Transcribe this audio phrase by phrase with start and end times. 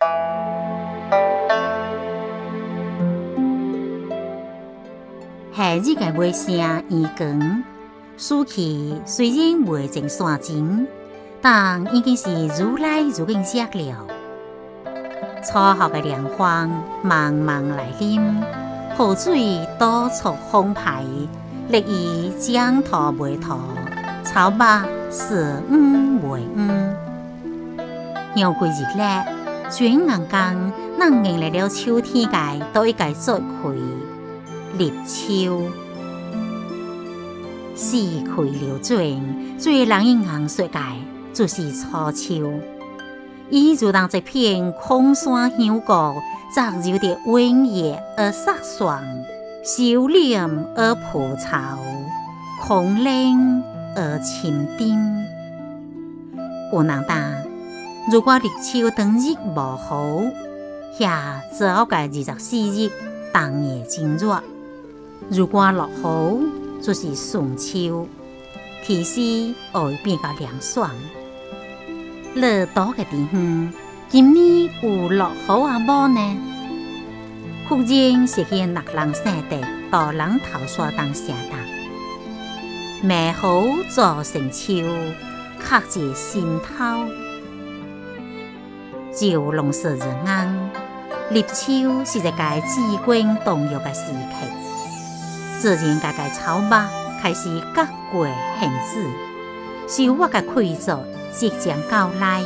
[0.00, 0.06] 夏
[5.76, 7.62] 日嘅月声已光，
[8.16, 10.88] 暑气虽然未正散尽，
[11.42, 14.06] 但已经是愈来愈紧热了。
[15.44, 16.70] 初夏的凉风
[17.02, 18.42] 慢慢来临，
[18.96, 21.04] 河水到处澎湃，
[21.68, 23.58] 绿意江涛未涛，
[24.24, 24.64] 草木
[25.10, 26.70] 是五为五。
[28.34, 29.24] 又过日咧，
[29.70, 33.40] 转眼间，咱迎来了秋天嘅多一个节气。
[34.76, 35.62] 立秋，
[37.76, 40.80] 四季流转，最让人硬说嘅
[41.32, 42.52] 就是初秋。
[43.48, 46.20] 伊如同一片空山峡谷，
[46.54, 49.00] 杂有的温热而飒爽，
[49.64, 51.78] 收敛而蒲草，
[52.60, 53.62] 空灵
[53.94, 54.98] 而清丁。
[56.72, 57.39] 有人讲，
[58.08, 60.32] 如果立秋当日无雨，
[60.98, 62.90] 遐只好个二十四日
[63.32, 64.42] 当夜真热。
[65.28, 68.08] 如果落雨，就是顺秋，
[68.82, 70.90] 天气会变较凉爽。
[72.34, 73.72] 热多嘅地方，
[74.08, 76.36] 今年有落雨啊无呢？
[77.68, 81.58] 忽然是现六人山地到人头山当下达，
[83.06, 84.84] 梅雨做成秋，
[85.60, 87.29] 刻在心头。
[89.12, 90.70] 就龙蛇人安，
[91.30, 94.46] 立秋是一个至关重要嘅时刻。
[95.58, 96.70] 自然界嘅草木
[97.20, 98.26] 开始各过
[98.58, 102.42] 形子，收获嘅快乐即将到来。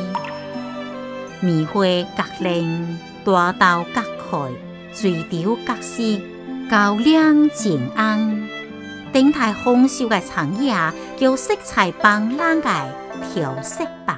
[1.39, 1.81] 棉花
[2.17, 4.51] 各零，大豆各开，
[4.93, 6.21] 水稻各息，
[6.69, 8.49] 高粱渐安。
[9.13, 10.75] 顶台丰收嘅长叶
[11.15, 12.85] 叫色彩斑斓嘅
[13.33, 14.17] 调色棒，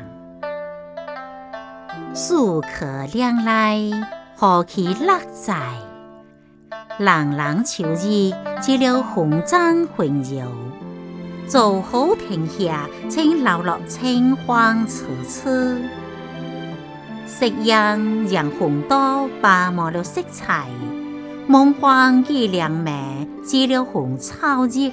[2.14, 3.82] 树可亮来，
[4.36, 5.56] 何其乐哉。
[7.00, 10.48] 朗朗秋日，接了红掌环绕，
[11.48, 15.50] 做好停下，请留落青黄处处。
[17.28, 20.68] 夕阳让红豆拔满了色彩，
[21.46, 24.92] 梦幻月亮美，接了红草叶，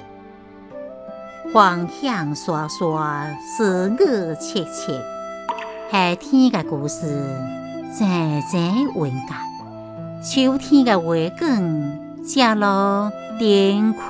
[1.51, 3.25] 芳香刷刷，
[3.57, 5.14] 思我切切。
[5.95, 7.05] 夏天的故事，
[7.97, 8.05] 静
[8.51, 9.33] 静温格。
[10.21, 11.97] 秋天的花梗，
[12.27, 14.05] 正落点开。